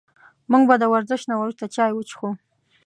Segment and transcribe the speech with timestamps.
[0.51, 2.29] موږ به د ورزش نه وروسته چای وڅښو